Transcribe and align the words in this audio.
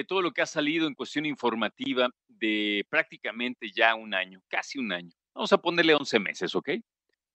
de 0.00 0.04
todo 0.04 0.22
lo 0.22 0.32
que 0.32 0.40
ha 0.40 0.46
salido 0.46 0.86
en 0.86 0.94
cuestión 0.94 1.26
informativa 1.26 2.08
de 2.26 2.86
prácticamente 2.88 3.70
ya 3.70 3.94
un 3.94 4.14
año, 4.14 4.40
casi 4.48 4.78
un 4.78 4.92
año. 4.92 5.10
Vamos 5.34 5.52
a 5.52 5.58
ponerle 5.58 5.94
11 5.94 6.18
meses, 6.18 6.54
¿ok? 6.54 6.70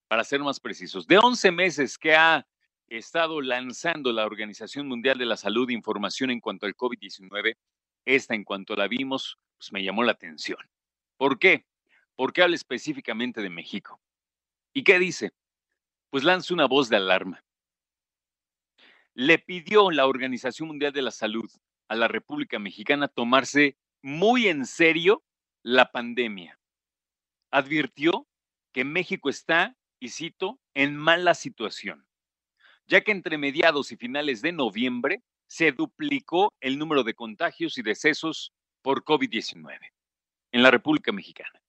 Para 0.08 0.24
ser 0.24 0.40
más 0.40 0.60
precisos. 0.60 1.06
De 1.06 1.20
11 1.20 1.52
meses 1.52 1.96
que 1.96 2.16
ha 2.16 2.48
estado 2.88 3.40
lanzando 3.40 4.12
la 4.12 4.26
Organización 4.26 4.88
Mundial 4.88 5.20
de 5.20 5.28
la 5.28 5.38
Salud 5.38 5.70
información 5.70 6.32
en 6.32 6.40
cuanto 6.40 6.66
al 6.66 6.76
COVID-19, 6.76 7.56
esta 8.04 8.34
en 8.34 8.44
cuanto 8.44 8.76
la 8.76 8.88
vimos, 8.88 9.38
pues 9.58 9.72
me 9.72 9.84
llamó 9.84 10.04
la 10.04 10.14
atención. 10.14 10.58
¿Por 11.18 11.38
qué? 11.38 11.68
Porque 12.16 12.42
habla 12.42 12.56
específicamente 12.56 13.44
de 13.44 13.50
México. 13.52 14.02
¿Y 14.74 14.84
qué 14.84 14.98
dice? 14.98 15.34
Pues 16.10 16.24
lanza 16.24 16.52
una 16.56 16.66
voz 16.66 16.90
de 16.90 16.96
alarma. 16.96 17.44
Le 19.14 19.38
pidió 19.38 19.92
la 19.92 20.08
Organización 20.08 20.68
Mundial 20.68 20.94
de 20.94 21.04
la 21.04 21.12
Salud 21.12 21.48
a 21.88 21.96
la 21.96 22.08
República 22.08 22.60
Mexicana 22.60 23.08
tomarse 23.08 23.78
muy 24.02 24.48
en 24.48 24.66
serio 24.66 25.24
la 25.64 25.92
pandemia. 25.92 26.60
Advirtió 27.52 28.28
que 28.72 28.84
México 28.84 29.30
está, 29.30 29.76
y 30.00 30.10
cito, 30.10 30.60
en 30.74 30.96
mala 30.96 31.34
situación, 31.34 32.06
ya 32.88 33.02
que 33.02 33.12
entre 33.12 33.38
mediados 33.38 33.92
y 33.92 33.98
finales 33.98 34.42
de 34.42 34.52
noviembre 34.52 35.24
se 35.48 35.72
duplicó 35.72 36.54
el 36.60 36.78
número 36.78 37.04
de 37.04 37.14
contagios 37.14 37.78
y 37.78 37.82
decesos 37.82 38.52
por 38.82 39.04
COVID-19 39.04 39.80
en 40.52 40.64
la 40.64 40.72
República 40.72 41.12
Mexicana. 41.12 41.62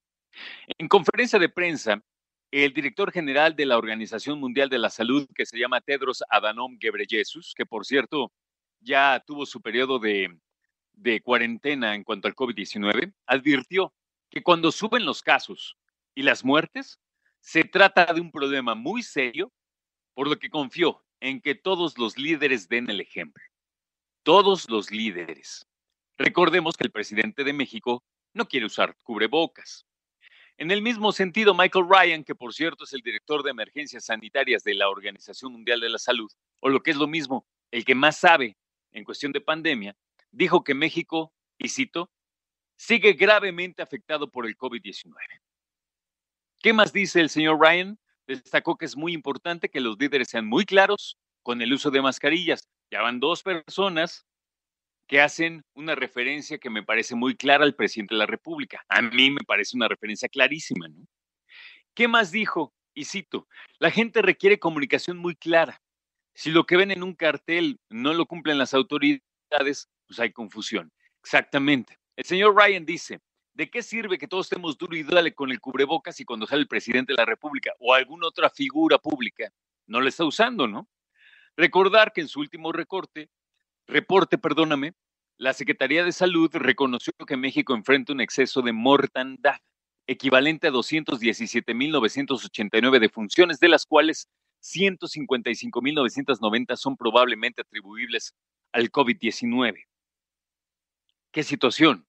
En 0.78 0.88
conferencia 0.88 1.38
de 1.38 1.48
prensa, 1.48 2.02
el 2.50 2.72
director 2.72 3.10
general 3.10 3.56
de 3.56 3.66
la 3.66 3.78
Organización 3.78 4.38
Mundial 4.38 4.68
de 4.68 4.78
la 4.78 4.90
Salud, 4.90 5.26
que 5.34 5.46
se 5.46 5.58
llama 5.58 5.80
Tedros 5.80 6.22
Adhanom 6.28 6.76
Ghebreyesus, 6.78 7.54
que 7.54 7.66
por 7.66 7.84
cierto 7.84 8.32
ya 8.80 9.22
tuvo 9.26 9.46
su 9.46 9.60
periodo 9.60 9.98
de, 9.98 10.38
de 10.92 11.20
cuarentena 11.20 11.94
en 11.94 12.04
cuanto 12.04 12.28
al 12.28 12.34
COVID-19, 12.34 13.14
advirtió 13.26 13.94
que 14.30 14.42
cuando 14.42 14.72
suben 14.72 15.04
los 15.04 15.22
casos 15.22 15.76
y 16.14 16.22
las 16.22 16.44
muertes, 16.44 16.98
se 17.40 17.62
trata 17.64 18.12
de 18.12 18.20
un 18.20 18.32
problema 18.32 18.74
muy 18.74 19.02
serio, 19.02 19.52
por 20.14 20.28
lo 20.28 20.38
que 20.38 20.50
confió 20.50 21.04
en 21.20 21.40
que 21.40 21.54
todos 21.54 21.98
los 21.98 22.18
líderes 22.18 22.68
den 22.68 22.90
el 22.90 23.00
ejemplo. 23.00 23.42
Todos 24.22 24.68
los 24.68 24.90
líderes. 24.90 25.66
Recordemos 26.18 26.76
que 26.76 26.84
el 26.84 26.90
presidente 26.90 27.44
de 27.44 27.52
México 27.52 28.02
no 28.32 28.46
quiere 28.46 28.66
usar 28.66 28.96
cubrebocas. 29.02 29.86
En 30.58 30.70
el 30.70 30.80
mismo 30.80 31.12
sentido, 31.12 31.54
Michael 31.54 31.86
Ryan, 31.88 32.24
que 32.24 32.34
por 32.34 32.54
cierto 32.54 32.84
es 32.84 32.92
el 32.94 33.02
director 33.02 33.42
de 33.42 33.50
emergencias 33.50 34.06
sanitarias 34.06 34.64
de 34.64 34.74
la 34.74 34.88
Organización 34.88 35.52
Mundial 35.52 35.80
de 35.80 35.90
la 35.90 35.98
Salud, 35.98 36.32
o 36.60 36.70
lo 36.70 36.82
que 36.82 36.92
es 36.92 36.96
lo 36.96 37.06
mismo, 37.06 37.46
el 37.70 37.84
que 37.84 37.94
más 37.94 38.16
sabe 38.16 38.56
en 38.96 39.04
cuestión 39.04 39.30
de 39.32 39.42
pandemia, 39.42 39.94
dijo 40.30 40.64
que 40.64 40.74
México, 40.74 41.32
y 41.58 41.68
cito, 41.68 42.10
sigue 42.76 43.12
gravemente 43.12 43.82
afectado 43.82 44.30
por 44.30 44.46
el 44.46 44.56
COVID-19. 44.56 45.12
¿Qué 46.62 46.72
más 46.72 46.92
dice 46.92 47.20
el 47.20 47.28
señor 47.28 47.60
Ryan? 47.60 47.98
Destacó 48.26 48.76
que 48.76 48.86
es 48.86 48.96
muy 48.96 49.12
importante 49.12 49.68
que 49.68 49.80
los 49.80 49.98
líderes 49.98 50.28
sean 50.28 50.46
muy 50.46 50.64
claros 50.64 51.18
con 51.42 51.60
el 51.60 51.72
uso 51.74 51.90
de 51.90 52.00
mascarillas. 52.00 52.68
Ya 52.90 53.02
van 53.02 53.20
dos 53.20 53.42
personas 53.42 54.26
que 55.06 55.20
hacen 55.20 55.62
una 55.74 55.94
referencia 55.94 56.58
que 56.58 56.70
me 56.70 56.82
parece 56.82 57.14
muy 57.14 57.36
clara 57.36 57.64
al 57.64 57.74
presidente 57.74 58.14
de 58.14 58.20
la 58.20 58.26
República. 58.26 58.82
A 58.88 59.02
mí 59.02 59.30
me 59.30 59.44
parece 59.46 59.76
una 59.76 59.88
referencia 59.88 60.28
clarísima, 60.28 60.88
¿no? 60.88 61.06
¿Qué 61.94 62.08
más 62.08 62.30
dijo? 62.32 62.74
Y 62.94 63.04
cito, 63.04 63.46
la 63.78 63.90
gente 63.90 64.22
requiere 64.22 64.58
comunicación 64.58 65.18
muy 65.18 65.36
clara. 65.36 65.82
Si 66.36 66.50
lo 66.50 66.66
que 66.66 66.76
ven 66.76 66.90
en 66.90 67.02
un 67.02 67.14
cartel 67.14 67.80
no 67.88 68.12
lo 68.12 68.26
cumplen 68.26 68.58
las 68.58 68.74
autoridades, 68.74 69.88
pues 70.06 70.20
hay 70.20 70.32
confusión. 70.32 70.92
Exactamente. 71.22 71.98
El 72.14 72.26
señor 72.26 72.54
Ryan 72.54 72.84
dice, 72.84 73.20
¿de 73.54 73.70
qué 73.70 73.82
sirve 73.82 74.18
que 74.18 74.28
todos 74.28 74.44
estemos 74.44 74.76
duro 74.76 74.94
y 74.94 75.02
dale 75.02 75.32
con 75.32 75.50
el 75.50 75.60
cubrebocas 75.60 76.20
y 76.20 76.26
cuando 76.26 76.46
sale 76.46 76.60
el 76.60 76.68
presidente 76.68 77.14
de 77.14 77.16
la 77.16 77.24
República 77.24 77.72
o 77.78 77.94
alguna 77.94 78.26
otra 78.26 78.50
figura 78.50 78.98
pública 78.98 79.50
no 79.86 80.02
lo 80.02 80.08
está 80.08 80.26
usando, 80.26 80.68
¿no? 80.68 80.90
Recordar 81.56 82.12
que 82.12 82.20
en 82.20 82.28
su 82.28 82.40
último 82.40 82.70
recorte, 82.70 83.30
reporte, 83.86 84.36
perdóname, 84.36 84.92
la 85.38 85.54
Secretaría 85.54 86.04
de 86.04 86.12
Salud 86.12 86.50
reconoció 86.52 87.14
que 87.26 87.38
México 87.38 87.74
enfrenta 87.74 88.12
un 88.12 88.20
exceso 88.20 88.60
de 88.60 88.74
mortandad 88.74 89.56
equivalente 90.06 90.66
a 90.66 90.70
217.989 90.70 93.00
defunciones, 93.00 93.58
de 93.58 93.70
las 93.70 93.86
cuales 93.86 94.28
155.990 94.66 96.76
son 96.76 96.96
probablemente 96.96 97.62
atribuibles 97.62 98.34
al 98.72 98.90
COVID-19. 98.90 99.86
¿Qué 101.30 101.42
situación? 101.42 102.06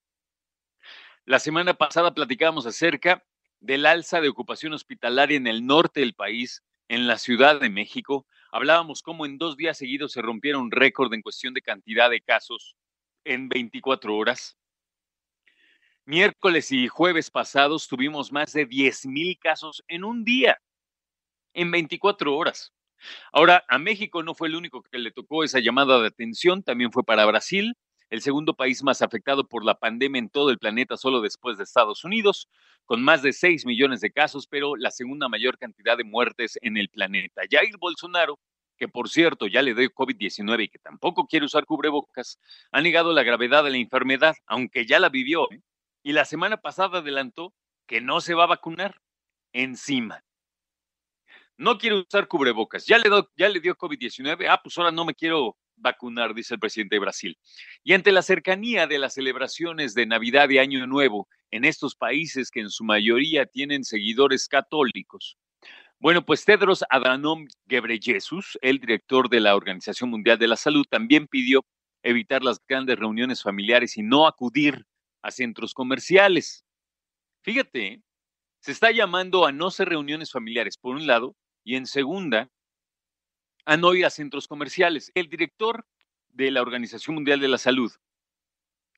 La 1.25 1.39
semana 1.39 1.73
pasada 1.73 2.13
platicábamos 2.13 2.65
acerca 2.65 3.25
del 3.59 3.85
alza 3.85 4.21
de 4.21 4.29
ocupación 4.29 4.73
hospitalaria 4.73 5.37
en 5.37 5.47
el 5.47 5.65
norte 5.65 5.99
del 5.99 6.13
país, 6.13 6.63
en 6.87 7.07
la 7.07 7.17
Ciudad 7.17 7.59
de 7.59 7.69
México. 7.69 8.25
Hablábamos 8.51 9.01
cómo 9.01 9.25
en 9.25 9.37
dos 9.37 9.57
días 9.57 9.77
seguidos 9.77 10.13
se 10.13 10.21
rompieron 10.21 10.63
un 10.63 10.71
récord 10.71 11.13
en 11.13 11.21
cuestión 11.21 11.53
de 11.53 11.61
cantidad 11.61 12.09
de 12.09 12.21
casos 12.21 12.77
en 13.25 13.49
24 13.49 14.15
horas. 14.15 14.57
Miércoles 16.05 16.71
y 16.71 16.87
jueves 16.87 17.29
pasados 17.29 17.89
tuvimos 17.89 18.31
más 18.31 18.53
de 18.53 18.65
10.000 18.65 19.37
casos 19.39 19.83
en 19.89 20.05
un 20.05 20.23
día 20.23 20.57
en 21.57 21.71
24 21.71 22.37
horas. 22.37 22.71
Ahora, 23.33 23.65
a 23.67 23.79
México 23.79 24.23
no 24.23 24.35
fue 24.35 24.47
el 24.47 24.55
único 24.55 24.83
que 24.83 24.99
le 24.99 25.11
tocó 25.11 25.43
esa 25.43 25.59
llamada 25.59 25.99
de 25.99 26.07
atención, 26.07 26.63
también 26.63 26.91
fue 26.91 27.03
para 27.03 27.25
Brasil, 27.25 27.75
el 28.09 28.21
segundo 28.21 28.53
país 28.53 28.83
más 28.83 29.01
afectado 29.01 29.47
por 29.47 29.65
la 29.65 29.75
pandemia 29.75 30.19
en 30.19 30.29
todo 30.29 30.51
el 30.51 30.59
planeta, 30.59 30.97
solo 30.97 31.19
después 31.19 31.57
de 31.57 31.63
Estados 31.63 32.03
Unidos, 32.03 32.47
con 32.85 33.03
más 33.03 33.23
de 33.23 33.33
6 33.33 33.65
millones 33.65 34.01
de 34.01 34.11
casos, 34.11 34.47
pero 34.47 34.75
la 34.75 34.91
segunda 34.91 35.27
mayor 35.27 35.57
cantidad 35.57 35.97
de 35.97 36.03
muertes 36.03 36.57
en 36.61 36.77
el 36.77 36.89
planeta. 36.89 37.41
Jair 37.49 37.75
Bolsonaro, 37.79 38.39
que 38.77 38.87
por 38.87 39.09
cierto 39.09 39.47
ya 39.47 39.63
le 39.63 39.73
dio 39.73 39.89
COVID-19 39.89 40.63
y 40.63 40.69
que 40.69 40.79
tampoco 40.79 41.25
quiere 41.25 41.47
usar 41.47 41.65
cubrebocas, 41.65 42.39
ha 42.71 42.81
negado 42.81 43.13
la 43.13 43.23
gravedad 43.23 43.63
de 43.63 43.71
la 43.71 43.77
enfermedad, 43.77 44.35
aunque 44.45 44.85
ya 44.85 44.99
la 44.99 45.09
vivió, 45.09 45.51
¿eh? 45.51 45.61
y 46.03 46.13
la 46.13 46.23
semana 46.23 46.57
pasada 46.57 46.99
adelantó 46.99 47.53
que 47.87 47.99
no 47.99 48.21
se 48.21 48.35
va 48.35 48.43
a 48.43 48.47
vacunar 48.47 49.01
encima 49.53 50.23
no 51.57 51.77
quiero 51.77 52.01
usar 52.01 52.27
cubrebocas, 52.27 52.85
ya 52.85 52.97
le, 52.97 53.09
ya 53.35 53.49
le 53.49 53.59
dio 53.59 53.75
COVID-19, 53.75 54.47
ah, 54.49 54.59
pues 54.63 54.77
ahora 54.77 54.91
no 54.91 55.05
me 55.05 55.13
quiero 55.13 55.57
vacunar, 55.75 56.33
dice 56.33 56.55
el 56.55 56.59
presidente 56.59 56.95
de 56.95 56.99
Brasil. 56.99 57.37
Y 57.83 57.93
ante 57.93 58.11
la 58.11 58.21
cercanía 58.21 58.87
de 58.87 58.99
las 58.99 59.13
celebraciones 59.13 59.93
de 59.93 60.05
Navidad 60.05 60.49
y 60.49 60.57
Año 60.57 60.85
Nuevo 60.87 61.27
en 61.51 61.65
estos 61.65 61.95
países 61.95 62.51
que 62.51 62.59
en 62.59 62.69
su 62.69 62.83
mayoría 62.83 63.45
tienen 63.45 63.83
seguidores 63.83 64.47
católicos, 64.47 65.37
bueno, 65.99 66.23
pues 66.23 66.45
Tedros 66.45 66.85
Adhanom 66.91 67.47
Ghebreyesus, 67.65 68.59
el 68.61 68.77
director 68.79 69.29
de 69.29 69.39
la 69.39 69.55
Organización 69.55 70.11
Mundial 70.11 70.37
de 70.37 70.47
la 70.47 70.55
Salud, 70.55 70.85
también 70.87 71.27
pidió 71.27 71.65
evitar 72.03 72.43
las 72.43 72.61
grandes 72.67 72.99
reuniones 72.99 73.41
familiares 73.41 73.97
y 73.97 74.03
no 74.03 74.27
acudir 74.27 74.85
a 75.23 75.31
centros 75.31 75.73
comerciales. 75.73 76.63
Fíjate, 77.41 77.87
¿eh? 77.87 78.01
se 78.59 78.73
está 78.73 78.91
llamando 78.91 79.47
a 79.47 79.51
no 79.51 79.71
ser 79.71 79.89
reuniones 79.89 80.31
familiares, 80.31 80.77
por 80.77 80.95
un 80.95 81.07
lado, 81.07 81.35
y 81.67 81.75
en 81.75 81.85
segunda, 81.85 82.49
a 83.65 83.75
no 83.75 83.93
ir 83.93 84.05
a 84.05 84.09
centros 84.09 84.47
comerciales. 84.47 85.11
El 85.15 85.27
director 85.27 85.85
de 86.29 86.49
la 86.49 86.61
Organización 86.61 87.15
Mundial 87.15 87.41
de 87.41 87.49
la 87.49 87.57
Salud, 87.57 87.91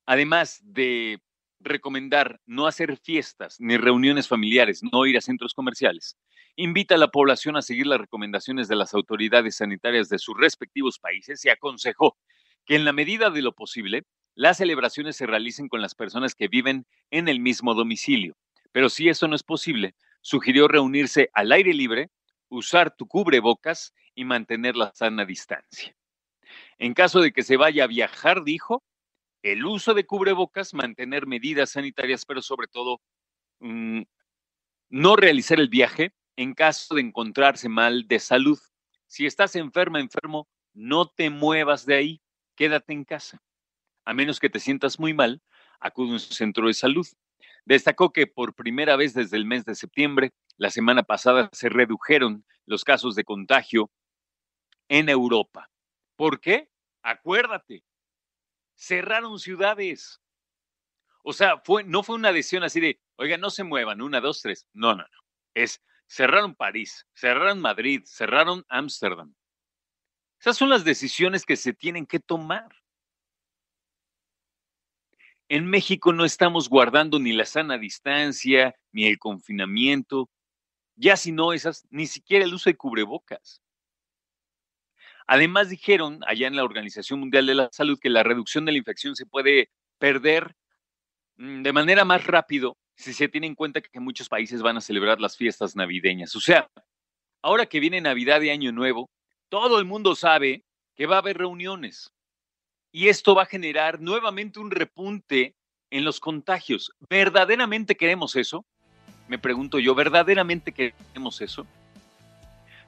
además 0.05 0.61
de 0.61 1.19
recomendar 1.59 2.39
no 2.45 2.67
hacer 2.67 2.95
fiestas 2.97 3.59
ni 3.59 3.75
reuniones 3.75 4.27
familiares, 4.27 4.83
no 4.83 5.07
ir 5.07 5.17
a 5.17 5.21
centros 5.21 5.55
comerciales, 5.55 6.15
invita 6.55 6.93
a 6.93 6.99
la 6.99 7.07
población 7.07 7.57
a 7.57 7.63
seguir 7.63 7.87
las 7.87 8.01
recomendaciones 8.01 8.67
de 8.67 8.75
las 8.75 8.93
autoridades 8.93 9.55
sanitarias 9.55 10.07
de 10.07 10.19
sus 10.19 10.37
respectivos 10.37 10.99
países 10.99 11.43
y 11.45 11.49
aconsejó 11.49 12.19
que 12.67 12.75
en 12.75 12.85
la 12.85 12.93
medida 12.93 13.31
de 13.31 13.41
lo 13.41 13.53
posible, 13.53 14.03
las 14.35 14.57
celebraciones 14.57 15.15
se 15.15 15.25
realicen 15.25 15.69
con 15.69 15.81
las 15.81 15.95
personas 15.95 16.35
que 16.35 16.47
viven 16.47 16.85
en 17.09 17.29
el 17.29 17.39
mismo 17.39 17.73
domicilio. 17.73 18.37
Pero 18.71 18.89
si 18.89 19.09
eso 19.09 19.27
no 19.27 19.35
es 19.35 19.41
posible, 19.41 19.95
sugirió 20.21 20.67
reunirse 20.67 21.31
al 21.33 21.51
aire 21.51 21.73
libre, 21.73 22.11
usar 22.49 22.95
tu 22.95 23.07
cubrebocas 23.07 23.93
y 24.15 24.25
mantener 24.25 24.75
la 24.75 24.93
sana 24.93 25.25
distancia. 25.25 25.95
En 26.77 26.93
caso 26.93 27.21
de 27.21 27.31
que 27.31 27.43
se 27.43 27.57
vaya 27.57 27.83
a 27.83 27.87
viajar, 27.87 28.43
dijo, 28.43 28.83
el 29.43 29.65
uso 29.65 29.93
de 29.93 30.05
cubrebocas, 30.05 30.73
mantener 30.73 31.27
medidas 31.27 31.71
sanitarias, 31.71 32.25
pero 32.25 32.41
sobre 32.41 32.67
todo 32.67 33.01
mm, 33.59 34.01
no 34.89 35.15
realizar 35.15 35.59
el 35.59 35.69
viaje 35.69 36.13
en 36.35 36.53
caso 36.53 36.95
de 36.95 37.01
encontrarse 37.01 37.69
mal 37.69 38.07
de 38.07 38.19
salud. 38.19 38.59
Si 39.07 39.25
estás 39.25 39.55
enferma, 39.55 39.99
enfermo, 39.99 40.47
no 40.73 41.07
te 41.07 41.29
muevas 41.29 41.85
de 41.85 41.95
ahí, 41.95 42.21
quédate 42.55 42.93
en 42.93 43.05
casa. 43.05 43.41
A 44.05 44.13
menos 44.13 44.39
que 44.39 44.49
te 44.49 44.59
sientas 44.59 44.99
muy 44.99 45.13
mal, 45.13 45.41
acude 45.79 46.09
a 46.09 46.13
un 46.13 46.19
centro 46.19 46.67
de 46.67 46.73
salud. 46.73 47.07
Destacó 47.65 48.11
que 48.11 48.27
por 48.27 48.55
primera 48.55 48.95
vez 48.95 49.13
desde 49.13 49.37
el 49.37 49.45
mes 49.45 49.65
de 49.65 49.75
septiembre, 49.75 50.31
la 50.59 50.69
semana 50.69 51.03
pasada, 51.03 51.49
se 51.53 51.69
redujeron 51.69 52.45
los 52.65 52.83
casos 52.83 53.15
de 53.15 53.23
contagio 53.23 53.89
en 54.89 55.07
Europa. 55.07 55.71
¿Por 56.17 56.41
qué? 56.41 56.69
Acuérdate, 57.01 57.85
cerraron 58.75 59.39
ciudades. 59.39 60.21
O 61.23 61.31
sea, 61.31 61.59
fue, 61.63 61.85
no 61.85 62.03
fue 62.03 62.17
una 62.17 62.33
decisión 62.33 62.63
así 62.63 62.81
de, 62.81 62.99
oiga, 63.15 63.37
no 63.37 63.49
se 63.49 63.63
muevan, 63.63 64.01
una, 64.01 64.19
dos, 64.19 64.41
tres. 64.41 64.67
No, 64.73 64.93
no, 64.93 65.03
no. 65.03 65.19
Es, 65.53 65.81
cerraron 66.07 66.55
París, 66.55 67.07
cerraron 67.13 67.61
Madrid, 67.61 68.01
cerraron 68.05 68.65
Ámsterdam. 68.67 69.33
Esas 70.41 70.57
son 70.57 70.69
las 70.69 70.83
decisiones 70.83 71.45
que 71.45 71.55
se 71.55 71.73
tienen 71.73 72.05
que 72.05 72.19
tomar. 72.19 72.69
En 75.47 75.65
México 75.67 76.11
no 76.11 76.25
estamos 76.25 76.67
guardando 76.67 77.17
ni 77.17 77.31
la 77.31 77.45
sana 77.45 77.77
distancia, 77.77 78.75
ni 78.91 79.07
el 79.07 79.17
confinamiento, 79.17 80.29
ya 80.99 81.15
si 81.15 81.31
no 81.31 81.53
esas, 81.53 81.87
ni 81.89 82.07
siquiera 82.07 82.45
el 82.45 82.53
uso 82.53 82.69
de 82.69 82.75
cubrebocas. 82.75 83.61
Además 85.25 85.69
dijeron 85.69 86.19
allá 86.27 86.47
en 86.47 86.55
la 86.55 86.63
Organización 86.63 87.19
Mundial 87.19 87.45
de 87.45 87.55
la 87.55 87.69
Salud 87.71 87.99
que 87.99 88.09
la 88.09 88.23
reducción 88.23 88.65
de 88.65 88.73
la 88.73 88.79
infección 88.79 89.15
se 89.15 89.25
puede 89.25 89.69
perder 89.97 90.55
mm, 91.37 91.61
de 91.61 91.73
manera 91.73 92.03
más 92.03 92.25
rápido 92.27 92.77
si 92.95 93.13
se 93.13 93.29
tiene 93.29 93.47
en 93.47 93.55
cuenta 93.55 93.81
que 93.81 93.99
muchos 93.99 94.27
países 94.27 94.61
van 94.61 94.75
a 94.75 94.81
celebrar 94.81 95.21
las 95.21 95.37
fiestas 95.37 95.75
navideñas. 95.75 96.35
O 96.35 96.41
sea, 96.41 96.69
ahora 97.41 97.65
que 97.65 97.79
viene 97.79 98.01
Navidad 98.01 98.41
y 98.41 98.49
Año 98.49 98.73
Nuevo, 98.73 99.09
todo 99.47 99.79
el 99.79 99.85
mundo 99.85 100.15
sabe 100.15 100.65
que 100.95 101.05
va 101.05 101.15
a 101.15 101.19
haber 101.19 101.37
reuniones 101.37 102.11
y 102.91 103.07
esto 103.07 103.35
va 103.35 103.43
a 103.43 103.45
generar 103.45 104.01
nuevamente 104.01 104.59
un 104.59 104.71
repunte 104.71 105.55
en 105.91 106.03
los 106.03 106.19
contagios. 106.19 106.91
¿Verdaderamente 107.09 107.95
queremos 107.95 108.35
eso? 108.35 108.65
Me 109.29 109.37
pregunto 109.37 109.77
yo, 109.77 109.93
¿verdaderamente 109.93 110.73
queremos 110.73 111.39
eso? 111.39 111.65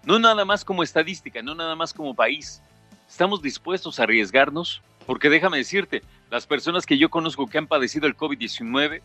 No 0.04 0.18
nada 0.18 0.44
más 0.44 0.66
como 0.66 0.82
estadística, 0.82 1.44
no 1.44 1.54
nada 1.54 1.76
más 1.76 1.94
como 1.94 2.16
país. 2.16 2.62
¿Estamos 3.08 3.44
dispuestos 3.44 4.00
a 4.00 4.04
arriesgarnos? 4.04 4.82
Porque 5.06 5.30
déjame 5.30 5.58
decirte, 5.58 6.02
las 6.32 6.48
personas 6.48 6.88
que 6.88 6.98
yo 6.98 7.10
conozco 7.10 7.46
que 7.46 7.60
han 7.60 7.68
padecido 7.68 8.08
el 8.08 8.18
COVID-19, 8.18 9.02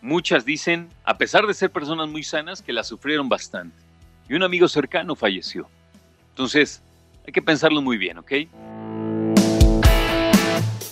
muchas 0.00 0.46
dicen, 0.46 0.88
a 1.04 1.18
pesar 1.18 1.46
de 1.46 1.52
ser 1.52 1.70
personas 1.70 2.08
muy 2.08 2.22
sanas, 2.22 2.62
que 2.62 2.72
la 2.72 2.84
sufrieron 2.84 3.28
bastante. 3.28 3.76
Y 4.26 4.34
un 4.34 4.42
amigo 4.42 4.66
cercano 4.66 5.14
falleció. 5.14 5.68
Entonces, 6.30 6.82
hay 7.26 7.34
que 7.34 7.42
pensarlo 7.42 7.82
muy 7.82 7.98
bien, 7.98 8.16
¿ok? 8.16 8.32